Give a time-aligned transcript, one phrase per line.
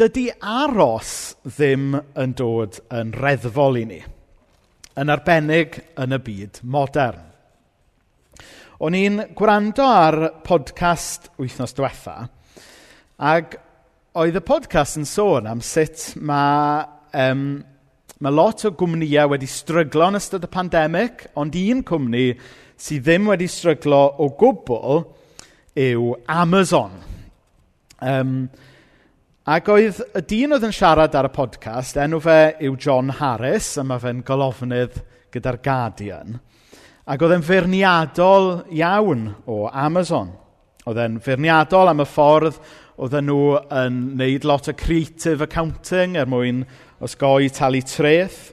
[0.00, 3.98] dydy aros ddim yn dod yn reddfol i ni,
[4.96, 7.26] yn arbennig yn y byd modern.
[8.80, 10.16] O'n i'n gwrando ar
[10.46, 12.14] podcast wythnos diwetha,
[13.20, 13.58] ac
[14.22, 16.80] oedd y podcast yn sôn am sut mae,
[17.20, 17.44] um,
[18.24, 22.24] mae lot o gwmnïau wedi stryglo yn ystod y pandemig, ond un cwmni
[22.80, 25.04] sydd ddim wedi stryglo o gwbl
[25.76, 26.96] yw Amazon.
[28.00, 28.48] Um,
[29.50, 33.72] Ac oedd y dyn oedd yn siarad ar y podcast, enw fe yw John Harris,
[33.80, 35.00] a mae fe'n golofnydd
[35.34, 36.36] gyda'r Guardian.
[37.10, 38.46] Ac oedd e'n feirniadol
[38.78, 40.30] iawn o Amazon.
[40.86, 42.62] Oedd e'n feirniadol am y ffordd
[42.94, 43.42] oedden nhw
[43.80, 46.62] yn wneud lot o creative accounting er mwyn
[47.02, 48.52] osgoi talu treth.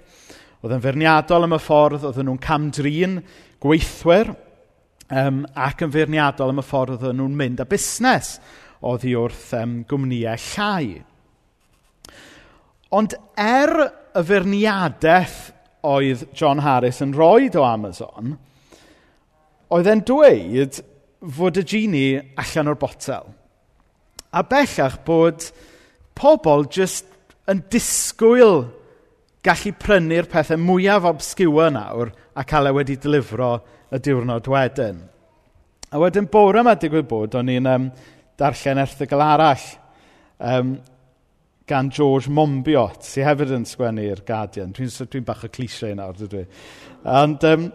[0.64, 3.20] Oedd e'n feirniadol am y ffordd oedden nhw'n camdrin
[3.62, 4.34] gweithwyr
[5.14, 8.40] um, ac yn feirniadol am y ffordd oedden nhw'n mynd a busnes
[8.86, 10.98] oddi wrth um, gwmnïau llai.
[12.98, 13.74] Ond er
[14.16, 15.40] y ferniadaeth
[15.88, 18.38] oedd John Harris yn rhoi o Amazon,
[19.74, 20.80] oedd e'n dweud
[21.38, 23.30] fod y genie allan o'r botel.
[24.32, 25.50] A bellach bod
[26.18, 27.08] pobl jyst
[27.50, 28.68] yn disgwyl
[29.46, 33.54] gallu prynu'r pethau mwyaf obsgiwa nawr a cael e wedi dilifro
[33.92, 35.00] y diwrnod wedyn.
[35.88, 37.86] A wedyn bore yma digwydd bod, o'n i'n um,
[38.38, 39.66] darllen erthygl arall
[40.38, 40.78] um,
[41.68, 44.72] gan George Monbiot, sy hefyd yn sgwennu'r Guardian.
[44.76, 46.46] Dwi'n dwi bach o clisiau nawr, dwi.
[46.46, 46.62] i.
[47.18, 47.68] Ond, um,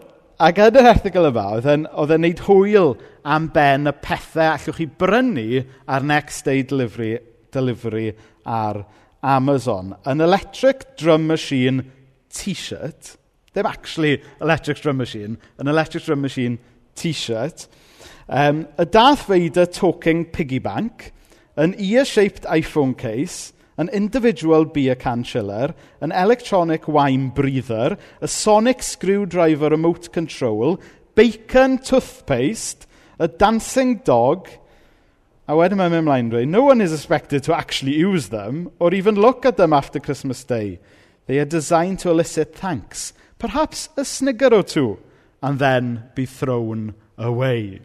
[0.43, 2.95] ac yn yr erthigol yma, oedd e'n neud hwyl
[3.29, 7.19] am ben y pethau allwch chi brynu ar next day delivery,
[7.53, 8.15] delivery
[8.49, 8.85] ar
[9.23, 9.93] Amazon.
[10.09, 11.85] An electric drum machine
[12.33, 13.17] t-shirt,
[13.53, 16.59] ddim actually electric drum machine, an electric drum machine
[16.97, 17.69] t-shirt,
[18.29, 21.13] Um, y Darth Vader talking piggy bank,
[21.57, 28.83] an ear-shaped iPhone case, an individual beer can chiller, an electronic wine breather, a sonic
[28.83, 30.81] screwdriver remote control,
[31.15, 32.87] bacon toothpaste,
[33.19, 34.49] a dancing dog,
[35.49, 38.95] a wedyn mae'n mynd ymlaen dweud, no one is expected to actually use them or
[38.95, 40.79] even look at them after Christmas Day.
[41.27, 44.99] They are designed to elicit thanks, perhaps a snigger or two,
[45.43, 47.81] and then be thrown away.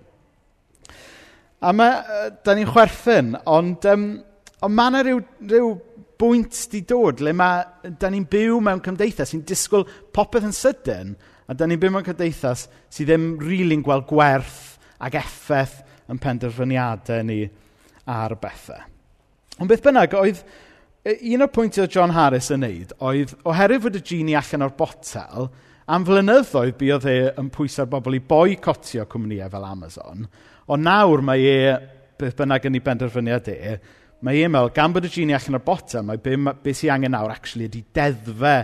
[1.62, 4.08] A mae, Yy dan ni'n chwerthin, ond um,
[4.62, 5.72] ond mae yna rhyw, rhyw
[6.22, 7.64] bwynt 'di dod le mae,
[7.98, 11.16] da ni'n byw mewn cymdeithas sy'n disgwyl popeth yn sydyn,
[11.48, 15.80] a da ni'n byw mewn cymdeithas sydd ddim rili'n really gweld gwerth ac effaith
[16.12, 17.44] yn penderfyniadau ni
[18.08, 18.82] ar bethau.
[19.58, 20.44] Ond beth bynnag, oedd
[21.08, 24.76] un o'r pwyntiau oedd John Harris yn neud, oedd, oherwydd fod y geni allan o'r
[24.78, 25.50] botel,
[25.88, 30.30] am flynyddoedd buodd e yn pwysau'r bobl i boi cotio cwmnïau fel Amazon...
[30.68, 31.76] Ond nawr mae e,
[32.20, 33.78] beth bynnag yn ei benderfyniad e,
[34.28, 37.14] mae e'n meddwl, gan bod y geni allan o'r bottom, mae be, be sy'n angen
[37.16, 38.56] nawr actually ydy deddfe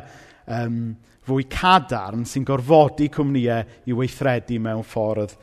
[0.51, 0.79] um,
[1.23, 5.37] fwy cadarn sy'n gorfodi cwmnïau i weithredu mewn ffordd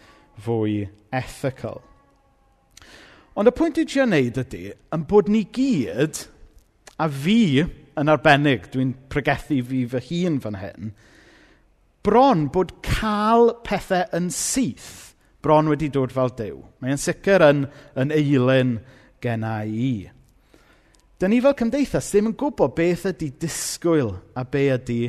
[0.45, 0.83] fwy
[1.17, 1.81] ethical.
[3.39, 6.25] Ond y pwynt i ti'n yn neud ydy, yn bod ni gyd,
[7.01, 10.91] a fi yn arbennig, dwi'n pregethu fi fy hun fan hyn,
[12.05, 15.10] bron bod cael pethau yn syth
[15.43, 16.61] bron wedi dod fel dew.
[16.83, 17.65] Mae'n sicr yn,
[17.99, 18.77] yn eilyn
[19.23, 20.11] genna i.
[21.21, 25.03] Dyn ni fel cymdeithas ddim yn gwybod beth ydy disgwyl a be ydy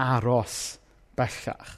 [0.00, 0.78] aros
[1.18, 1.74] bellach.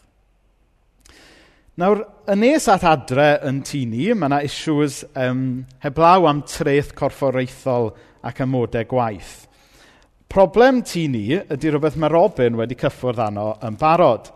[1.80, 6.90] Nawr, y nes at adre yn tŷ ni, mae yna issues um, heblaw am treth
[6.98, 7.94] corfforaethol
[8.26, 9.46] ac amodau gwaith.
[10.30, 14.28] Problem tini ni ydy rhywbeth mae Robin wedi cyffwrdd arno yn barod,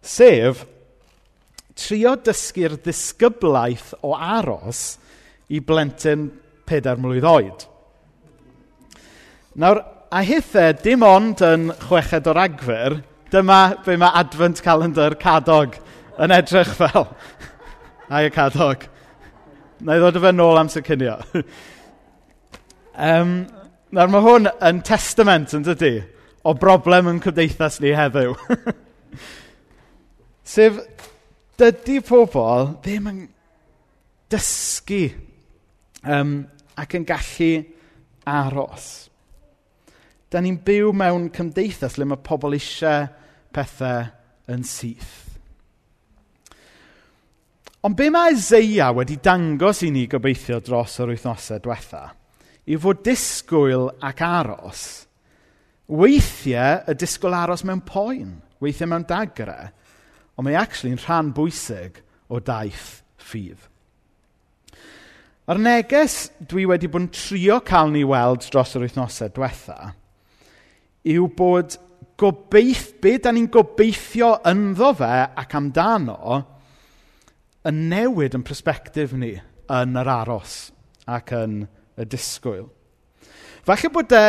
[0.00, 0.62] sef
[1.78, 4.84] trio dysgu'r ddisgyblaeth o aros
[5.50, 6.28] i blentyn
[6.66, 7.66] pedair mlwydd oed.
[9.60, 12.98] Nawr, a hithau, dim ond yn chweched o'r agfer,
[13.34, 15.78] dyma be mae Advent Calendar Cadog
[16.22, 17.08] yn edrych fel.
[18.14, 18.86] Ai y Cadog.
[19.84, 21.18] Na i ddod o fe nôl amser cynio.
[22.94, 23.36] um,
[23.94, 25.96] nawr mae hwn yn testament yn dydy
[26.44, 28.36] o broblem yn cymdeithas ni heddiw.
[30.54, 30.78] Sef
[31.60, 33.20] dydy pobl ddim yn
[34.32, 35.04] dysgu
[36.02, 36.36] um,
[36.80, 37.50] ac yn gallu
[38.26, 38.88] aros.
[40.30, 43.06] Da ni'n byw mewn cymdeithas le mae pobl eisiau
[43.54, 44.08] pethau
[44.50, 45.20] yn syth.
[47.84, 52.06] Ond be mae Eseia wedi dangos i ni gobeithio dros yr wythnosau diwetha,
[52.64, 54.84] i fod disgwyl ac aros,
[55.92, 59.68] weithiau y disgwyl aros mewn poen, weithiau mewn dagrau,
[60.34, 63.70] ond mae actually'n rhan bwysig o daith ffydd.
[65.44, 69.92] A'r neges dwi wedi bod yn trio cael ni weld dros yr wythnosau diwetha
[71.04, 71.76] yw bod
[72.20, 76.38] gobeith, be da ni'n gobeithio ynddo fe ac amdano
[77.68, 79.34] yn newid yn persbectif ni
[79.72, 80.56] yn yr aros
[81.04, 81.58] ac yn
[82.00, 82.66] y disgwyl.
[83.64, 84.24] Falle bod e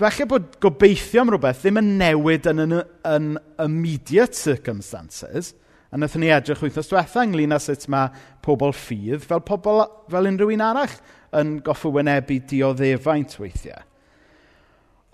[0.00, 2.74] falle bod gobeithio am rhywbeth ddim yn newid yn, yn,
[3.08, 3.28] yn
[3.62, 5.54] immediate circumstances,
[5.90, 8.10] a wnaethon ni edrych wythnos diwetha ynglyn â sut mae
[8.44, 10.96] pobl ffydd fel pobl, fel unrhyw un arall
[11.40, 13.84] yn goffi wynebu dioddefaint weithiau.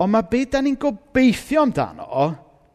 [0.02, 2.24] Ond mae beth da ni'n gobeithio amdano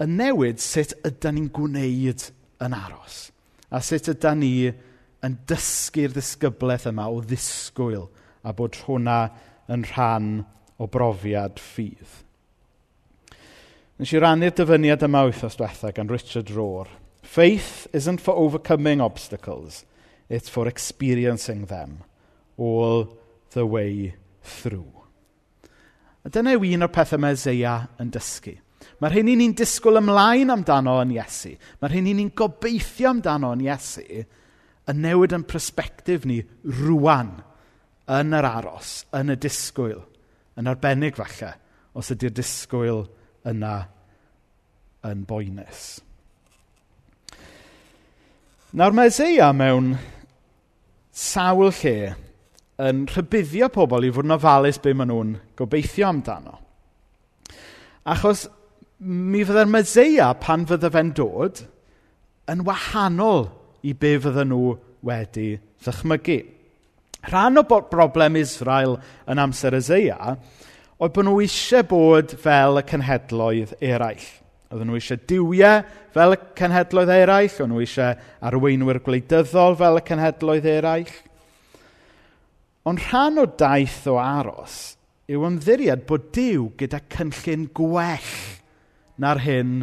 [0.04, 2.30] yn newid sut ydan ni'n gwneud
[2.64, 3.26] yn aros.
[3.74, 4.70] A sut ydan ni
[5.26, 8.08] yn dysgu'r ddisgyblaeth yma o ddisgwyl
[8.48, 9.18] a bod hwnna
[9.74, 10.30] yn rhan
[10.78, 12.24] o brofiad ffydd.
[13.98, 16.90] Nes i rannu'r dyfyniad yma wythnos diwetha gan Richard Rohr.
[17.24, 19.86] Faith isn't for overcoming obstacles,
[20.30, 22.04] it's for experiencing them
[22.58, 23.18] all
[23.52, 24.14] the way
[24.44, 24.94] through.
[26.26, 28.58] A dyna yw un o'r pethau mae Ezeia yn dysgu.
[29.02, 34.24] Mae'r hyn ni'n disgwyl ymlaen amdano yn Iesu, mae'r hyn ni'n gobeithio amdano yn Iesu,
[34.90, 36.40] yn newid yn prospectif ni
[36.82, 37.36] rwan,
[38.18, 40.02] yn yr aros, yn y disgwyl.
[40.58, 41.54] Yn arbennig falle,
[41.98, 43.06] os ydy'r disgwyl
[43.48, 43.76] yna
[45.08, 46.00] yn boenus.
[48.78, 49.94] Nawr mae Eseia mewn
[51.16, 52.16] sawl lle
[52.84, 56.58] yn rhybuddio pobl i fod yn ofalus be maen nhw'n gobeithio amdano.
[58.08, 58.46] Achos
[59.00, 61.64] mi fydda'r Meseia pan fydda fe'n dod
[62.52, 63.48] yn wahanol
[63.86, 64.76] i be fydden nhw
[65.06, 65.50] wedi
[65.86, 66.38] ddychmygu.
[67.28, 68.98] Rhan o broblem Israel
[69.28, 70.36] yn amser Ezeia
[70.98, 74.28] oedd bod nhw eisiau bod fel y cenhedloedd eraill.
[74.72, 75.84] Oedden nhw eisiau diwiau
[76.16, 78.18] fel y cenhedloedd eraill, oedden nhw eisiau
[78.50, 81.16] arweinwyr gwleidyddol fel y cenhedloedd eraill.
[82.88, 84.96] Ond rhan o daith o aros
[85.28, 88.34] yw ymddiried bod Dyw gyda cynllun gwell
[89.20, 89.82] na'r hyn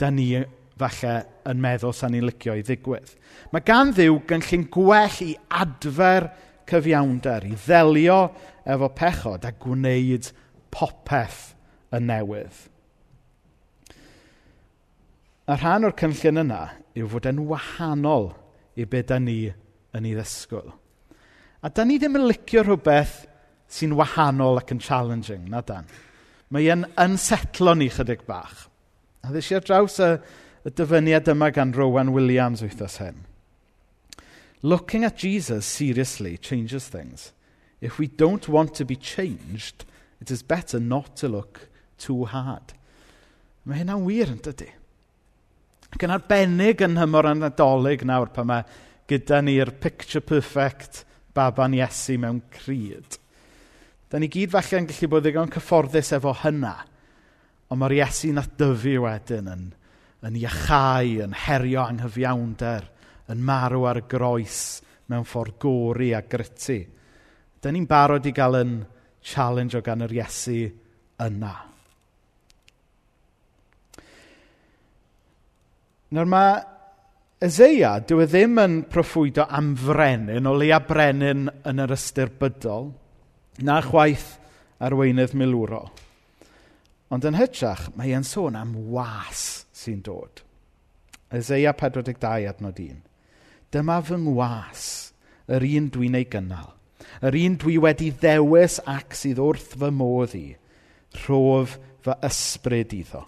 [0.00, 0.30] da ni
[0.80, 1.14] falle
[1.48, 3.12] yn meddwl sa'n ni'n licio i ddigwydd.
[3.52, 6.30] Mae gan ddiw gynllun gwell i adfer
[6.68, 8.20] cyfiawnder, i ddelio
[8.66, 10.30] efo pechod a gwneud
[10.74, 11.52] popeth
[11.94, 12.64] yn newydd.
[15.46, 16.62] A rhan o'r cynllun yna
[16.98, 18.32] yw fod yn wahanol
[18.76, 19.38] i be da ni
[19.94, 20.72] yn ei ddysgwyl.
[21.62, 23.20] A da ni ddim yn licio rhywbeth
[23.70, 25.86] sy'n wahanol ac yn challenging, na dan.
[26.50, 28.66] Mae e'n unsetlo ni chydig bach.
[29.26, 30.10] A ddys i ar draws y,
[30.66, 33.24] y dyfyniad yma gan Rowan Williams wythnos hyn.
[34.66, 37.32] Looking at Jesus seriously changes things.
[37.80, 39.84] If we don't want to be changed,
[40.20, 41.68] it is better not to look
[41.98, 42.74] too hard.
[43.62, 44.66] Mae hynna'n wir yn dydy.
[45.94, 48.66] Ac yn arbennig yn hymor yn adolyg nawr pan mae
[49.06, 51.04] gyda ni'r picture perfect
[51.36, 53.20] baban Iesu mewn cryd.
[54.10, 56.74] Da ni gyd falle yn gallu bod ddigon cyfforddus efo hynna,
[57.70, 59.64] ond mae'r Iesu'n dyfu wedyn yn,
[60.26, 62.90] yn iachau, yn herio anghyfiawnder,
[63.32, 64.60] yn marw ar y groes
[65.10, 66.80] mewn ffordd gori a gritty.
[67.60, 68.76] Da ni'n barod i gael yn
[69.26, 70.60] challenge o gan yr Iesu
[71.26, 71.54] yna.
[76.14, 76.56] Nawr mae
[77.46, 82.88] Ezeia, dyw e ddim yn proffwydo am frenin, o leia brenin yn yr ystyr bydol,
[83.60, 84.38] na chwaith
[84.80, 85.82] arweinydd milwro.
[87.12, 90.40] Ond yn hytrach, mae e'n sôn am was sy'n dod.
[91.36, 93.05] Ezeia 42 adnod 1.
[93.76, 94.84] Dyma fy ngwas,
[95.52, 96.70] yr un dwi'n ei gynnal.
[97.20, 100.46] Yr un dwi wedi ddewis ac sydd wrth fy modd i.
[101.26, 103.26] Rhof fy ysbryd iddo.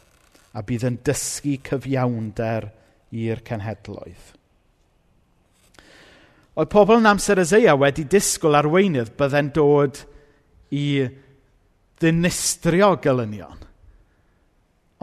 [0.56, 2.70] A bydd yn dysgu cyfiawnder
[3.12, 4.32] i'r cenhedloedd.
[6.58, 10.00] Oedd pobl yn amser Ezeia wedi disgwyl arweinydd bydden dod
[10.74, 11.04] i
[12.00, 13.60] ddinistrio gylynion.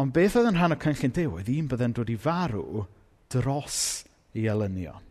[0.02, 2.88] Ond beth oedd yn rhan o cynllun Dyw oedd un bydden dod i farw
[3.32, 3.78] dros
[4.36, 5.06] i elynion.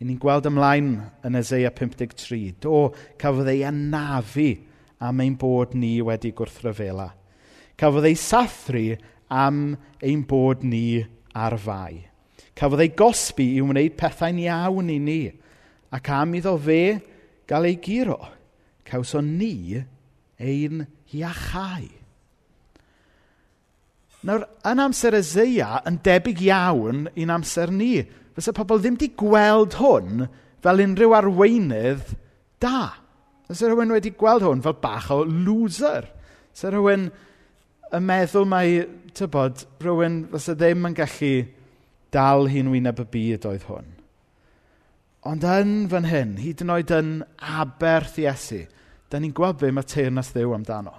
[0.00, 0.94] 'y ni'n gweld ymlaen
[1.28, 2.54] yn Ezeia 53.
[2.64, 2.88] Do,
[3.20, 4.54] cafodd ei anafu
[5.04, 7.10] am ein bod ni wedi gwrthryfela.
[7.76, 8.96] Cafodd ei sathru
[9.28, 11.02] am ein bod ni
[11.36, 12.06] ar fai.
[12.56, 15.20] Cafodd ei gosbi i wneud pethau'n iawn i ni,
[15.92, 16.82] ac am iddo fe
[17.50, 18.16] gael ei giro,
[18.88, 19.82] cawson ni
[20.40, 21.90] ein iachau.
[24.24, 28.00] Nawr, yn amser Ezeia yn debyg iawn i'n amser ni.
[28.40, 30.22] Fysa pobl ddim wedi gweld hwn
[30.64, 32.14] fel unrhyw arweinydd
[32.64, 32.94] da.
[33.50, 36.06] Fysa rhywun wedi gweld hwn fel bach o loser.
[36.54, 37.10] Fysa rhywun
[37.92, 38.80] yn meddwl mai,
[39.12, 41.34] tybod, rhywun fysa ddim yn gallu
[42.16, 43.92] dal hi'n wyneb y byd oedd hwn.
[45.28, 47.14] Ond yn fan hyn, hyd yn oed yn
[47.60, 48.62] aberth Iesu,
[49.12, 50.96] da ni'n gweld be mae teirnas ddew amdano.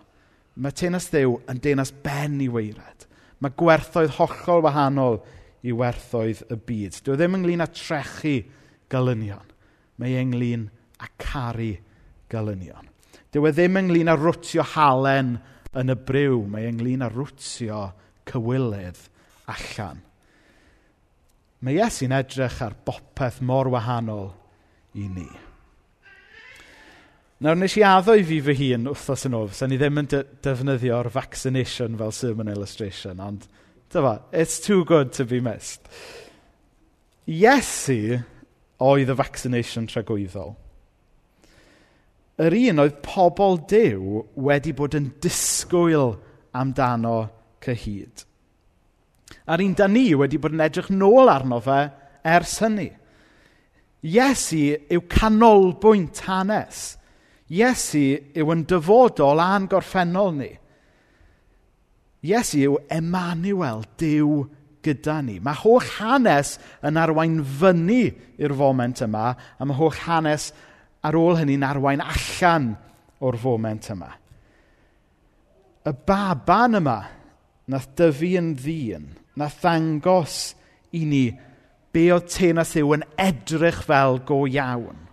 [0.62, 3.10] Mae teirnas ddew yn denas ben i weired.
[3.42, 5.24] Mae gwerthoedd hollol wahanol
[5.68, 7.00] i werthoedd y byd.
[7.06, 8.38] Dyw e ddim ynglyn â trechu
[8.92, 9.48] gelynion.
[10.02, 10.68] Mae e ynglyn
[11.02, 11.74] â caru
[12.32, 12.90] gelynion.
[13.32, 15.36] Dyw e ddim ynglyn â rwtio halen
[15.78, 16.42] yn y bryw.
[16.50, 17.84] Mae e ynglyn â rwtio
[18.32, 19.06] cywilydd
[19.52, 20.02] allan.
[21.62, 24.32] Mae Iesu'n edrych ar bopeth mor wahanol
[24.98, 25.30] i ni.
[27.42, 30.10] Nawr, nes i addo i fi fy hun wrthos yn ôl, a ni ddim yn
[30.46, 33.48] defnyddio'r vaccination fel sermon illustration, ond
[33.92, 35.82] Dyma, it's too good to be missed.
[37.28, 38.24] Iesu
[38.82, 40.56] oedd y vaccination tragwyddol.
[42.42, 46.16] Yr un oedd pobl dew wedi bod yn disgwyl
[46.56, 47.18] amdano
[47.62, 48.24] cyhyd.
[49.52, 51.84] A'r un da ni wedi bod yn edrych nôl arno fe
[52.24, 52.90] ers hynny.
[54.08, 56.96] Iesu yw canolbwynt hanes.
[57.52, 58.08] Iesu
[58.40, 60.52] yw yn dyfodol a'n gorffennol ni.
[62.22, 64.44] Iesu yw Emmanuel, Dyw
[64.86, 65.40] gyda ni.
[65.42, 68.12] Mae holl hanes yn arwain fyny
[68.42, 70.52] i'r foment yma, a mae holl hanes
[71.06, 72.76] ar ôl hynny'n arwain allan
[73.22, 74.12] o'r foment yma.
[75.82, 76.98] Y baban yma,
[77.74, 80.42] nath dyfu yn ddyn, nath ddangos
[80.98, 81.26] i ni
[81.92, 85.08] be oedd tenas yw yn edrych fel go iawn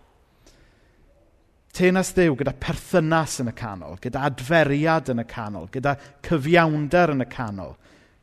[1.79, 5.95] tenas Dyw, gyda perthynas yn y canol, gyda adferiad yn y canol, gyda
[6.27, 7.77] cyfiawnder yn y canol,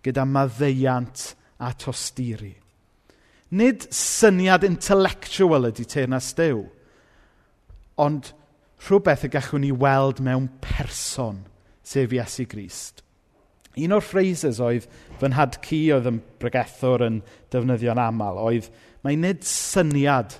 [0.05, 1.31] gyda maddeiant
[1.63, 2.53] a tosturi.
[3.55, 6.65] Nid syniad intellectual ydy tenas Dyw,
[8.01, 8.33] ond
[8.85, 11.45] rhywbeth y gallwn ni weld mewn person,
[11.85, 13.01] sef Iesu Grist.
[13.75, 14.87] Un o'r phrases oedd
[15.19, 17.19] fy nhad cu oedd yn bregethwr yn
[17.51, 18.69] defnyddio'n aml oedd
[19.03, 20.37] mae nid syniad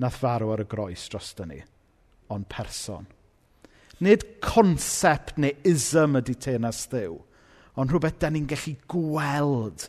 [0.00, 1.62] nath farw ar y groes dros ni
[2.32, 3.06] ond person.
[4.02, 7.16] Nid concept neu ism ydy tenas ddiw,
[7.76, 9.88] ond rhywbeth da ni'n gallu gweld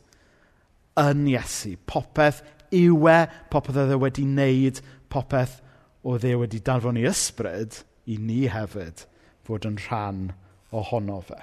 [0.99, 1.75] yn Iesu.
[1.89, 2.41] Popeth
[2.75, 3.19] yw e,
[3.51, 5.59] popeth oedd e wedi wneud, popeth
[6.07, 9.03] oedd e wedi darfon i ysbryd i ni hefyd
[9.47, 10.27] fod yn rhan
[10.75, 11.39] ohono fe.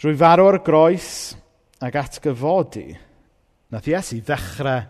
[0.00, 1.08] Drwy farw ar groes
[1.84, 2.90] ac atgyfodi,
[3.72, 4.84] nath Iesu ddechrau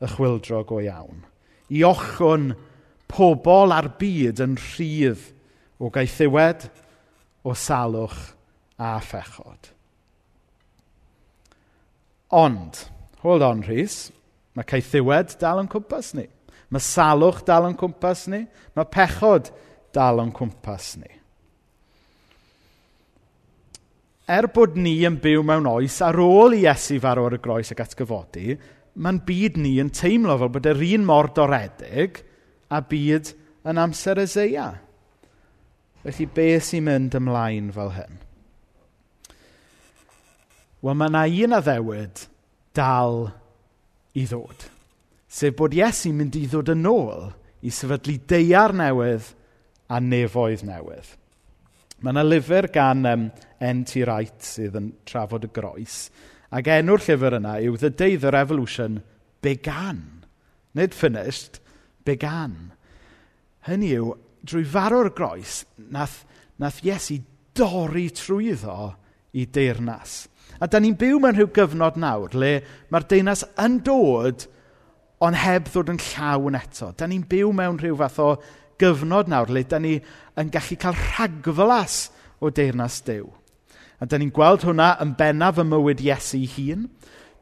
[0.00, 1.24] y chwildro go iawn.
[1.70, 2.52] I ochwn
[3.10, 5.26] pobl a'r byd yn rhydd
[5.80, 6.66] o gaethiwed,
[7.42, 8.18] o salwch
[8.80, 9.70] a phechod.
[12.36, 12.84] Ond,
[13.24, 14.10] hold on Rhys,
[14.54, 16.26] mae caethiwed dal yn cwmpas ni.
[16.70, 18.44] Mae salwch dal yn cwmpas ni.
[18.76, 19.50] Mae pechod
[19.96, 21.10] dal yn cwmpas ni.
[24.30, 27.72] Er bod ni yn byw mewn oes ar ôl i Iesu farw ar y groes
[27.74, 28.54] ac atgyfodi,
[29.00, 32.20] mae'n byd ni yn teimlo fel bod yr un mor doredig–
[32.70, 33.34] a byd
[33.68, 34.70] yn amser Eseia.
[36.00, 38.20] Felly, be sy'n mynd ymlaen fel hyn?
[40.80, 42.22] Wel, mae yna un addewyd
[42.76, 43.26] dal
[44.16, 44.64] i ddod.
[45.30, 47.28] Sef bod Iesu'n mynd i ddod yn ôl
[47.60, 49.28] i sefydlu deiar newydd
[49.92, 51.16] a nefoedd newydd.
[52.00, 53.26] Mae yna lyfr gan um,
[53.60, 54.06] N.T.
[54.06, 56.06] Wright sydd yn trafod y groes.
[56.48, 59.02] Ac enw'r llyfr yna yw The Day the Revolution
[59.44, 60.24] Began.
[60.74, 61.60] Nid finished,
[62.06, 62.72] began.
[63.68, 64.14] Hynny yw,
[64.46, 66.22] drwy farw'r groes, nath,
[66.60, 67.20] nath Iesu
[67.56, 68.94] dorri trwyddo
[69.36, 70.24] i deyrnas.
[70.60, 72.54] A da ni'n byw mewn rhyw gyfnod nawr le
[72.92, 74.46] mae'r deyrnas yn dod
[75.24, 76.90] ond heb ddod yn llawn eto.
[76.96, 78.30] Da ni'n byw mewn rhyw fath o
[78.80, 79.98] gyfnod nawr le da ni
[80.40, 82.08] yn gallu cael rhagflas
[82.40, 83.28] o deyrnas dew.
[84.00, 86.88] A da ni'n gweld hwnna yn bennaf y mywyd Iesu hun.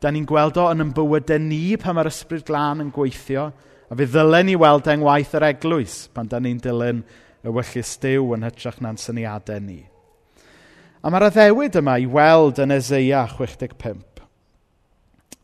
[0.03, 3.49] Da ni'n gweld o yn yn bywydau ni pan mae'r Ysbryd Glân yn gweithio
[3.89, 7.01] A fe ddylen ni weld e'n waith yr eglwys pan da ni'n dilyn
[7.41, 9.81] y wyllus Dyw yn hytrach na'n syniadau ni.
[11.01, 14.25] A mae'r addewid yma i weld yn Ezeia 65.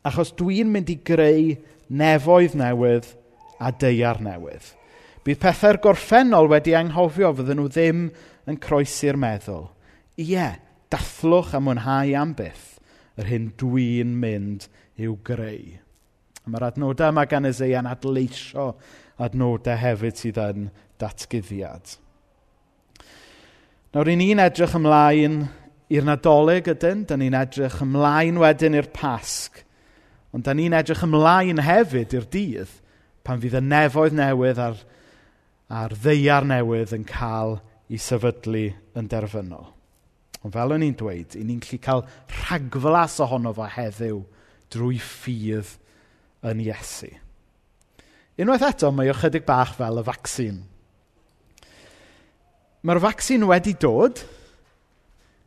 [0.04, 1.54] Achos dwi'n mynd i greu
[1.88, 3.08] nefoedd newydd
[3.62, 4.66] a deiar newydd.
[5.24, 8.02] Bydd pethau'r gorffennol wedi anghofio fydden nhw ddim
[8.50, 9.70] yn croesi'r meddwl.
[10.20, 10.50] Ie,
[10.92, 12.74] dathlwch a mwynhau am byth
[13.16, 14.68] yr hyn dwi'n mynd
[15.00, 15.78] i'w greu.
[16.44, 18.70] A mae'r adnodau yma gan Eseia'n adleisio
[19.24, 20.66] adnodau hefyd sydd yn
[21.00, 21.96] datguddiad.
[23.94, 25.44] Nawr, ni'n edrych ymlaen
[25.94, 29.60] i'r Nadolig ydyn, da ni'n edrych ymlaen wedyn i'r Pasg,
[30.34, 32.72] ond da ni'n edrych ymlaen hefyd i'r dydd
[33.24, 34.80] pan fydd y nefoedd newydd a'r,
[35.72, 38.66] a'r ddeiar newydd yn cael ei sefydlu
[38.98, 39.70] yn derfynol.
[40.44, 44.20] Ond fel o'n i'n dweud, i ni'n gallu cael rhagflas ohono fo heddiw
[44.74, 45.78] drwy ffydd
[46.50, 47.10] yn Iesu.
[48.40, 50.62] Unwaith eto, mae ychydig bach fel y vaccine.
[52.84, 54.20] Mae'r vaccine wedi dod.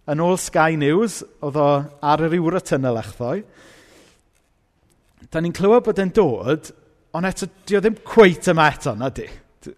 [0.07, 1.67] Yn ôl Sky News, oedd o
[1.99, 3.41] ar yr iwr y tunnel echddoe.
[5.27, 6.71] Da ni'n clywed bod e'n dod,
[7.17, 9.27] ond eto, di o ddim cweit yma eto, na di.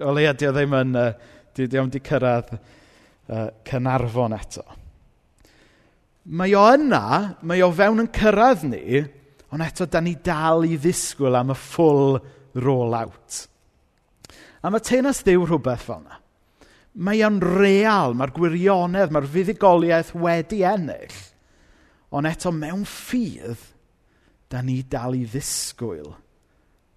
[0.05, 1.09] O leia, di o ddim yn, uh,
[1.57, 4.67] di, di o'n di cyrraedd uh, Cynarfon eto.
[6.29, 7.03] Mae o yna,
[7.41, 9.01] mae o fewn yn cyrraedd ni,
[9.49, 12.19] Ond eto, da ni dal i ddisgwyl am y full
[12.59, 13.45] roll-out.
[14.61, 16.19] A mae tenas Dyw rhywbeth fel yna.
[16.99, 21.19] Mae o'n real, mae'r gwirionedd, mae'r fuddugoliaeth wedi ennill.
[22.13, 23.61] Ond eto, mewn ffydd,
[24.49, 26.15] da ni dal i ddisgwyl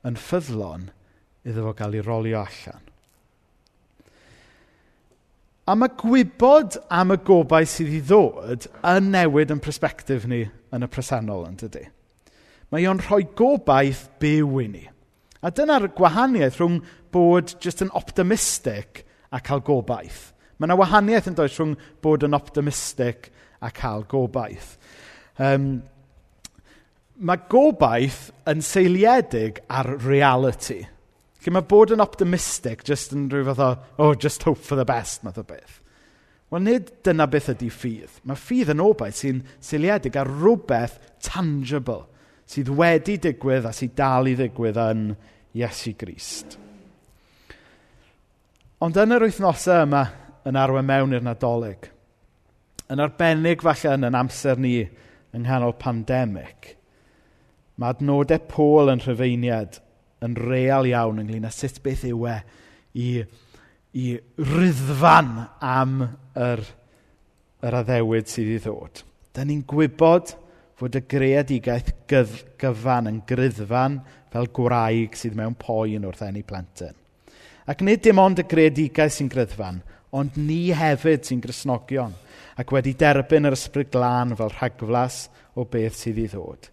[0.08, 0.88] yn ffyddlon
[1.46, 2.88] iddo fo gael ei rolio allan.
[5.68, 10.42] A mae gwybod am y gobau sydd i ddod yn newid yn persbectif ni
[10.74, 11.84] yn y presennol, yn dydy.
[12.72, 14.84] Mae o'n rhoi gobaith byw i ni.
[15.44, 16.78] A dyna'r gwahaniaeth rhwng
[17.12, 20.30] bod jyst yn optimistig a cael gobaith.
[20.56, 21.74] Mae yna wahaniaeth yn does rhwng
[22.04, 23.28] bod yn optimistig
[23.60, 24.76] a cael gobaith.
[25.42, 25.82] Um,
[27.20, 30.80] mae gobaith yn seiliedig ar reality.
[31.42, 34.86] Felly mae bod yn optimistig just yn rhyw fath o, oh, just hope for the
[34.88, 35.80] best, math o beth.
[36.52, 38.22] Wel, nid dyna beth ydy ffydd.
[38.28, 42.06] Mae ffydd yn obaith sy'n seiliedig ar rhywbeth tangible
[42.52, 45.06] sydd wedi digwydd a sydd dal i ddigwydd yn
[45.56, 46.58] Iesu Grist.
[48.82, 50.02] Ond yn yr wythnosau yma
[50.48, 51.86] yn arwen mewn i'r Nadolig,
[52.92, 56.74] yn arbennig falle yn yn amser ni yng nghanol pandemig,
[57.78, 59.78] mae adnodau Pôl yn rhyfeiniad
[60.22, 62.36] yn real iawn ynglyn â sut beth yw e
[62.98, 63.06] i,
[63.96, 64.06] i
[64.38, 65.32] ryddfan
[65.64, 65.96] am
[66.36, 66.66] yr,
[67.64, 69.02] yr addewyd sydd i ddod.
[69.32, 70.34] Da ni'n gwybod
[70.78, 74.00] fod y greadigaeth gyf- gyfan yn gryddfan
[74.32, 76.96] fel gwraig sydd mewn poen wrth enni plentyn.
[77.68, 82.14] Ac nid dim ond y greadigaeth sy'n gryddfan, ond ni hefyd sy'n grisnogion
[82.60, 86.68] ac wedi derbyn yr ysbryd glân fel rhagflas o beth sydd i ddod.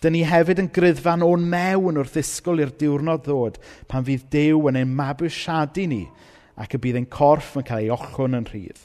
[0.00, 4.70] Dyn ni hefyd yn gryddfan o'n mewn wrth ddisgwyl i'r diwrnod ddod pan fydd Dyw
[4.70, 6.04] yn ein mabwysiadu ni
[6.60, 8.80] ac y bydd ein corff yn cael ei ochwn yn rhydd.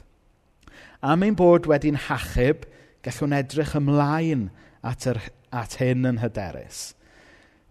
[1.00, 2.66] Am ein bod wedi'n hachub
[3.06, 4.48] Gallwn edrych ymlaen
[4.86, 5.20] at, yr,
[5.54, 6.94] at hyn yn hyderus.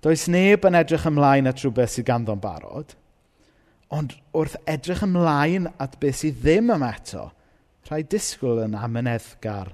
[0.05, 2.93] Does neb yn edrych ymlaen at rhywbeth sydd ganddo'n barod,
[3.95, 7.31] ond wrth edrych ymlaen at beth sydd ddim yma eto,
[7.89, 9.73] rhai disgwyl yn amyneddgar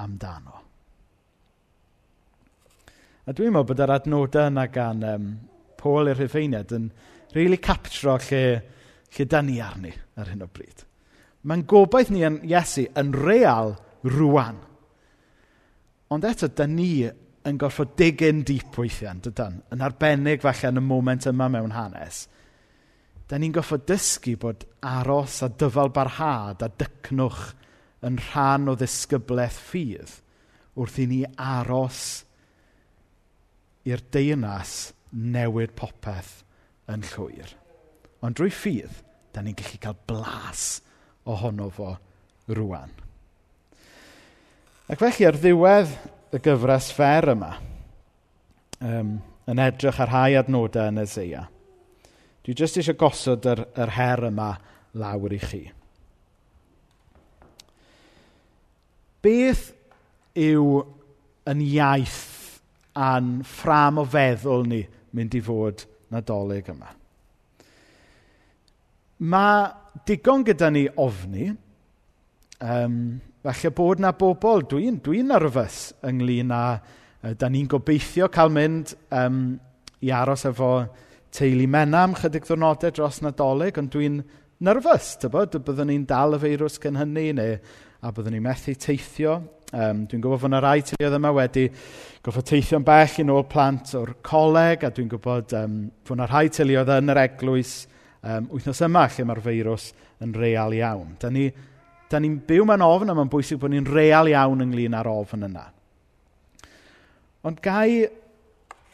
[0.00, 0.56] amdano.
[3.28, 5.28] A dwi'n meddwl bod yr adnodau yna gan um,
[5.78, 6.88] Paul i'r Rhyfeiniad yn
[7.36, 8.42] really captro lle,
[9.14, 10.82] lle da ni arni ar hyn o bryd.
[11.46, 13.76] Mae'n gobaith ni yn Iesu yn real
[14.08, 14.58] rwan–
[16.10, 17.06] Ond eto, da ni
[17.46, 19.60] yn gorfod digyn deep weithiau, yn dydan?
[19.70, 22.24] Yn arbennig falle yn y moment yma mewn hanes.
[23.30, 27.44] Dan ni'n gorfod dysgu bod aros a dyfalbarhad a dycnwch
[28.06, 30.16] yn rhan o ddisgyblaeth ffydd
[30.80, 32.00] wrth i ni aros
[33.86, 34.74] i'r deunas
[35.12, 36.40] newid popeth
[36.90, 37.54] yn llwyr.
[38.26, 38.98] Ond drwy ffydd,
[39.30, 40.64] da ni'n gallu cael blas
[41.30, 41.94] ohono fo
[42.50, 42.98] rwan.
[44.90, 45.90] Ac felly ar ddiwedd
[46.34, 47.52] y gyfres fer yma,
[48.82, 49.12] um,
[49.46, 51.44] yn edrych ar rhai adnodau yn Ezeia,
[52.42, 54.48] dwi jyst eisiau gosod yr, yr her yma
[54.98, 55.60] lawr i chi.
[59.22, 59.68] Beth
[60.34, 60.82] yw
[61.54, 62.26] yn iaith
[62.98, 64.82] a'n ffram o feddwl ni
[65.14, 66.90] mynd i fod nadolig yma?
[69.22, 69.66] Mae
[70.08, 71.52] digon gyda ni ofni,
[72.58, 73.02] um,
[73.40, 76.64] Falle bod na bobl, dwi'n dwi nerfus ynglyn â,
[77.24, 79.54] yy dan ni'n gobeithio cael mynd um,
[80.04, 80.68] i aros efo
[81.32, 84.18] teulu Menam chydig ddwrnodau dros Nadolig, ond dwi'n
[84.66, 89.38] nerfus, tybod, byddwn ni'n dal y feirws cyn hynny, neu a byddwn ni'n methu teithio.
[89.70, 91.64] Um, dwi'n gwybod fod yna rai teuluoedd yma wedi
[92.20, 96.44] goffod teithio'n bell i ôl plant o'r coleg, a dwi'n gwybod um, fod yna rhai
[96.52, 97.74] teuluoedd yn yr eglwys
[98.20, 101.16] um, wythnos yma lle mae'r feirws yn real iawn.
[101.16, 101.48] Da ni
[102.10, 105.46] da ni'n byw mewn ofn a mae'n bwysig bod ni'n real iawn ynglyn â'r ofn
[105.46, 105.68] yna.
[107.46, 108.08] Ond gai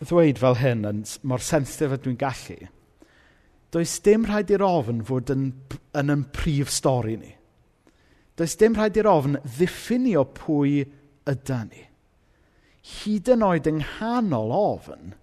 [0.02, 2.58] ddweud fel hyn yn mor sensitif a dwi'n gallu,
[3.72, 5.48] does dim rhaid i'r ofn fod yn,
[5.96, 7.32] yn yn prif stori ni.
[8.36, 10.82] Does dim rhaid i'r ofn ddiffinio pwy
[11.32, 11.84] ydy ni.
[12.86, 15.14] Hyd yn oed yng nghanol ofn,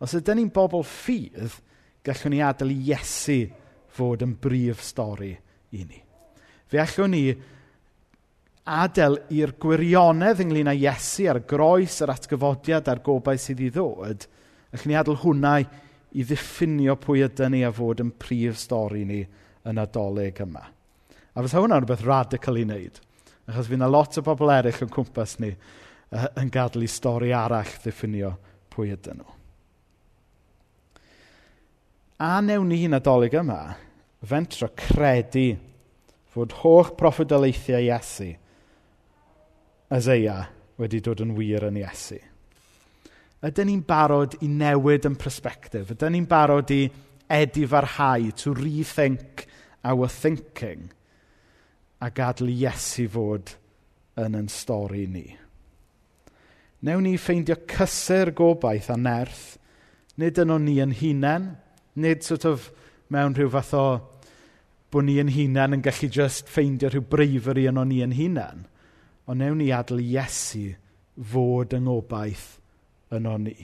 [0.00, 1.58] os ydyn ni'n bobl ffydd,
[2.06, 3.42] gallwn ni adael i Iesu
[3.92, 5.34] fod yn brif stori
[5.76, 6.00] i ni.
[6.70, 7.24] Fe allwn ni
[8.70, 14.26] adael i'r gwirionedd ynglyn â Iesu a'r groes, yr atgyfodiad a'r gobaith sydd i ddod,
[14.70, 19.24] allwn ni adael hwnna i ddiffinio pwy ydyn ni a fod yn prif stori ni
[19.66, 20.62] yn adolyg yma.
[21.34, 23.00] A fydd hwnna'n rhywbeth radical i wneud,
[23.50, 25.50] achos fydd yna lot o bobl eraill yn cwmpas ni
[26.10, 28.34] yn gadlu stori arall ddiffinio
[28.70, 29.36] pwy ydyn nhw.
[32.20, 33.60] A newn ni adolyg yma,
[34.28, 35.48] fentro credu
[36.30, 38.30] fod holl proffedolaethiau Iesu,
[39.90, 40.46] Isaiah,
[40.78, 42.20] wedi dod yn wir yn Iesu.
[43.40, 45.90] Ydyn ni'n barod i newid yn perspektif?
[45.94, 46.84] Ydyn ni'n barod i
[47.30, 49.46] edifarhau, to rethink
[49.82, 50.90] our thinking,
[52.00, 53.54] a gadw Iesu fod
[54.20, 55.26] yn yn stori ni?
[56.86, 59.58] Newn ni ffeindio cysur gobaith a nerth,
[60.20, 61.50] nid yn o'n ni yn hunain,
[62.00, 62.70] nid sort of
[63.12, 63.84] mewn rhyw fath o
[64.90, 68.64] bod ni yn hunain yn gallu just ffeindio rhyw bravery yn o'n ni yn hunain,
[69.30, 70.72] ond newn ni adl Iesu
[71.32, 72.48] fod yng ngobaith
[73.14, 73.56] yn o'n ni.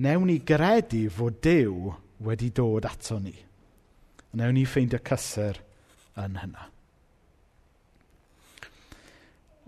[0.00, 1.92] Newn ni gredu fod Dyw
[2.24, 3.34] wedi dod ato ni.
[4.38, 5.60] Newn ni ffeindio cysur
[6.18, 6.70] yn hynna.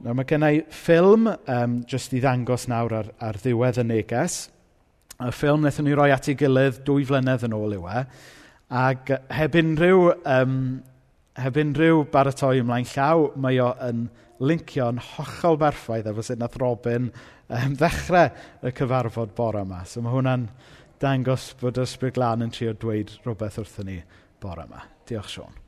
[0.02, 4.48] Nawr mae gennau ffilm um, jyst i ddangos nawr ar, ar ddiwedd y neges.
[5.22, 8.02] Y ffilm wnaethon ni roi at ei gilydd dwy flynedd yn ôl yw e.
[8.72, 10.52] Ac heb unrhyw, um,
[11.36, 14.06] heb unrhyw baratoi ymlaen llaw, mae o yn
[14.40, 17.10] lincio'n hollol berffaith efo sut nath Robin
[17.52, 18.32] um, ddechrau
[18.64, 19.82] y cyfarfod bore yma.
[19.84, 20.48] So mae hwnna'n
[21.04, 23.98] dangos bod Ysbryd Glân yn trio dweud rhywbeth wrthyn ni
[24.40, 24.86] bore yma.
[25.04, 25.60] Diolch Sean.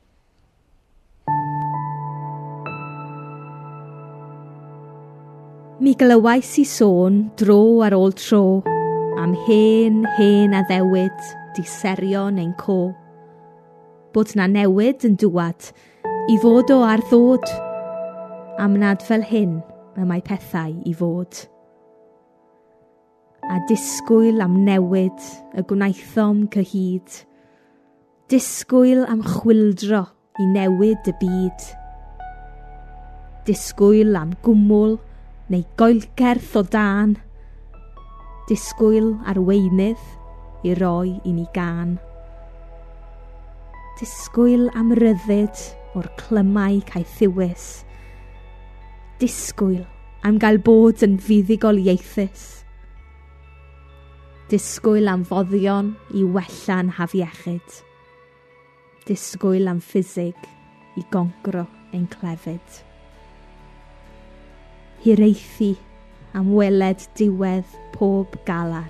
[5.77, 8.45] Mi glywais i sôn dro ar ôl tro
[9.21, 12.91] am hen, hen addewid wedi serio neu'n co.
[14.11, 15.69] Bod na newid yn dŵad
[16.27, 17.45] i fod o ar ddod.
[18.59, 19.61] Amnad fel hyn
[19.95, 21.45] y mae pethau i fod.
[23.47, 27.21] A disgwyl am newid y gwnaethom cyhyd.
[28.27, 30.03] Disgwyl am chwildro
[30.41, 31.69] i newid y byd.
[33.47, 34.97] Disgwyl am gwmwl
[35.53, 37.15] neu goelgerth o dan.
[38.51, 40.03] Disgwyl ar weinydd
[40.65, 41.95] i roi i ni gan.
[43.99, 45.61] Disgwyl am ryddid
[45.95, 47.67] o'r clymau cae thiwis.
[49.21, 49.85] Disgwyl
[50.27, 52.47] am gael bod yn fuddigol ieithus.
[54.49, 57.79] Disgwyl am foddion i wella'n hafiechyd.
[59.05, 60.49] Disgwyl am ffisig
[60.99, 62.83] i gongro ein clefyd.
[65.05, 65.75] Hireithi
[66.35, 68.89] am weled diwedd pob galar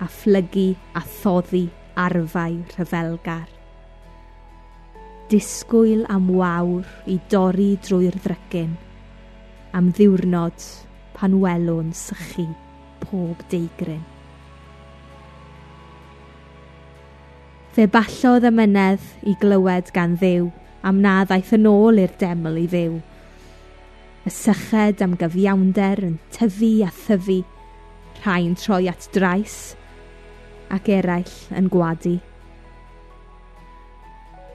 [0.00, 3.48] a phlygu a thoddi arfau rhyfelgar.
[5.28, 8.76] Disgwyl am wawr i dorri drwy'r ddrycyn,
[9.76, 10.68] am ddiwrnod
[11.16, 12.46] pan welwn sychu
[13.02, 14.04] pob deigryn.
[17.74, 20.48] Fe ballodd y mynedd i glywed gan ddew,
[20.82, 22.96] am na ddaeth yn ôl i'r deml i ddew.
[24.26, 27.42] Y syched am gyfiawnder yn tyfu a thyfu,
[28.24, 29.76] rhai'n troi at drais,
[30.74, 32.18] ac eraill yn gwadu.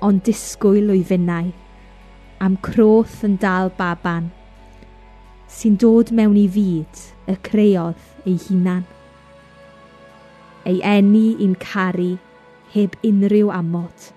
[0.04, 1.52] Ond disgwyl o'i finnau,
[2.44, 4.32] am croth yn dal baban,
[5.48, 8.84] sy'n dod mewn i fyd y creodd ei hunan.
[10.68, 12.18] Ei eni i'n caru
[12.74, 14.10] heb unrhyw amod,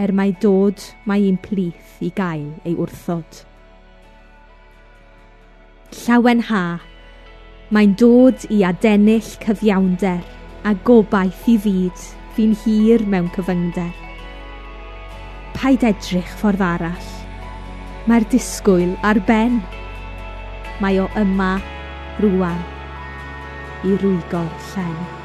[0.00, 3.44] er mai dod mae un plith i gael ei wrthod.
[5.94, 6.64] Llawen ha,
[7.70, 10.24] mae'n dod i adennill cyfiawnder,
[10.64, 13.90] a gobaith i fyd, fi'n hir mewn cyfyngder.
[15.54, 17.10] Paid edrych ffordd arall.
[18.08, 19.60] Mae'r disgwyl ar ben.
[20.80, 21.52] Mae o yma
[22.22, 22.64] rwan
[23.84, 25.23] i rwygo llen.